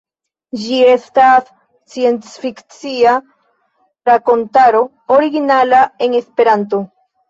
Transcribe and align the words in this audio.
Ĝi 0.61 0.79
estas 0.93 1.51
sciencfikcia 1.91 3.13
rakontaro, 4.13 4.85
originala 5.21 5.89
en 6.11 6.23
esperanto. 6.27 6.87